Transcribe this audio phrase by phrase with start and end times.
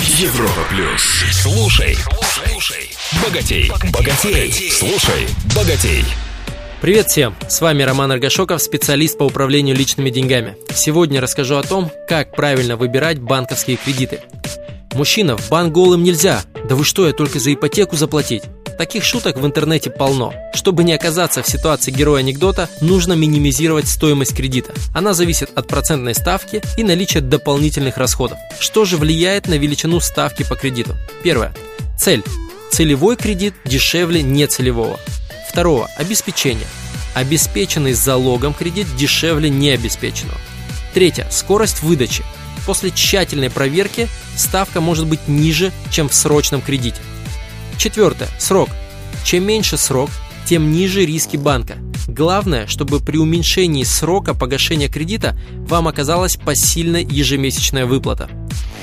[0.00, 1.02] Европа плюс.
[1.30, 2.90] Слушай, слушай,
[3.22, 6.04] богатей, богатей, слушай, богатей.
[6.80, 7.36] Привет всем!
[7.48, 10.56] С вами Роман Аргашоков, специалист по управлению личными деньгами.
[10.74, 14.20] Сегодня расскажу о том, как правильно выбирать банковские кредиты.
[14.94, 16.42] Мужчина, в банк голым нельзя.
[16.68, 18.42] Да вы что, я только за ипотеку заплатить?
[18.76, 20.34] Таких шуток в интернете полно.
[20.52, 24.72] Чтобы не оказаться в ситуации героя анекдота, нужно минимизировать стоимость кредита.
[24.92, 28.38] Она зависит от процентной ставки и наличия дополнительных расходов.
[28.58, 30.96] Что же влияет на величину ставки по кредиту?
[31.22, 31.54] Первое.
[31.98, 32.24] Цель.
[32.70, 34.98] Целевой кредит дешевле нецелевого.
[35.48, 35.86] Второе.
[35.96, 36.66] Обеспечение.
[37.14, 40.38] Обеспеченный залогом кредит дешевле необеспеченного.
[40.92, 41.28] Третье.
[41.30, 42.24] Скорость выдачи.
[42.66, 47.00] После тщательной проверки ставка может быть ниже, чем в срочном кредите.
[47.78, 48.28] Четвертое.
[48.38, 48.70] Срок.
[49.24, 50.10] Чем меньше срок,
[50.46, 51.76] тем ниже риски банка.
[52.06, 58.28] Главное, чтобы при уменьшении срока погашения кредита вам оказалась посильная ежемесячная выплата.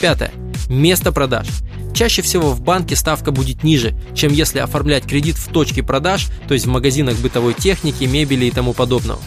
[0.00, 0.32] Пятое.
[0.68, 1.46] Место продаж.
[1.94, 6.54] Чаще всего в банке ставка будет ниже, чем если оформлять кредит в точке продаж, то
[6.54, 9.20] есть в магазинах бытовой техники, мебели и тому подобного.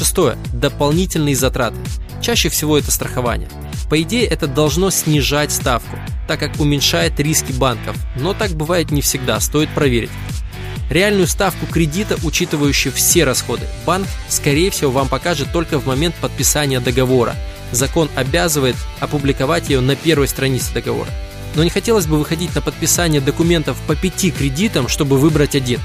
[0.00, 0.38] Шестое.
[0.54, 1.76] Дополнительные затраты.
[2.22, 3.50] Чаще всего это страхование.
[3.90, 9.02] По идее, это должно снижать ставку, так как уменьшает риски банков, но так бывает не
[9.02, 10.08] всегда, стоит проверить.
[10.88, 16.80] Реальную ставку кредита, учитывающую все расходы, банк, скорее всего, вам покажет только в момент подписания
[16.80, 17.36] договора.
[17.70, 21.10] Закон обязывает опубликовать ее на первой странице договора.
[21.54, 25.78] Но не хотелось бы выходить на подписание документов по пяти кредитам, чтобы выбрать один.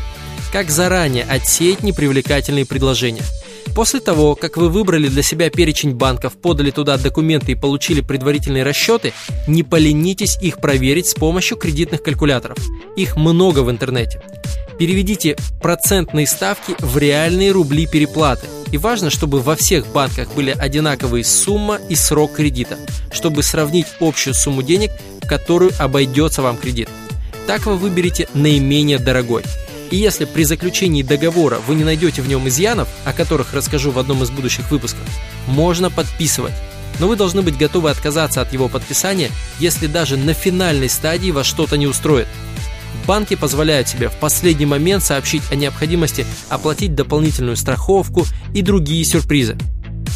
[0.54, 3.24] Как заранее отсеять непривлекательные предложения–
[3.76, 8.64] После того, как вы выбрали для себя перечень банков, подали туда документы и получили предварительные
[8.64, 9.12] расчеты,
[9.48, 12.58] не поленитесь их проверить с помощью кредитных калькуляторов.
[12.96, 14.22] Их много в интернете.
[14.80, 18.48] Переведите процентные ставки в реальные рубли переплаты.
[18.72, 22.78] И важно, чтобы во всех банках были одинаковые сумма и срок кредита,
[23.12, 24.92] чтобы сравнить общую сумму денег,
[25.28, 26.88] которую обойдется вам кредит.
[27.46, 29.44] Так вы выберете наименее дорогой.
[29.92, 34.00] И если при заключении договора вы не найдете в нем изъянов, о которых расскажу в
[34.00, 35.04] одном из будущих выпусков,
[35.48, 36.54] можно подписывать.
[37.00, 39.30] Но вы должны быть готовы отказаться от его подписания,
[39.60, 42.28] если даже на финальной стадии вас что-то не устроит.
[43.06, 49.58] Банки позволяют себе в последний момент сообщить о необходимости оплатить дополнительную страховку и другие сюрпризы.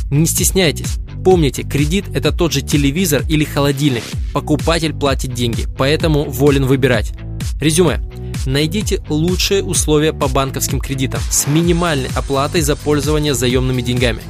[0.10, 0.98] Не стесняйтесь.
[1.24, 4.04] Помните, кредит– это тот же телевизор или холодильник.
[4.34, 7.12] Покупатель платит деньги, поэтому волен выбирать.
[7.60, 8.00] Резюме.
[8.46, 14.22] Найдите лучшие условия по банковским кредитам с минимальной оплатой за пользование заемными деньгами.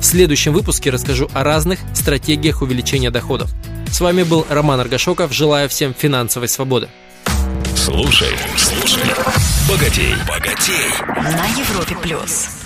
[0.00, 3.50] В следующем выпуске расскажу о разных стратегиях увеличения доходов.
[3.90, 5.32] С вами был Роман Аргашоков.
[5.32, 6.88] Желаю всем финансовой свободы.
[7.76, 9.02] Слушай, слушай,
[9.68, 10.90] богатей, богатей.
[11.06, 12.59] На Европе плюс.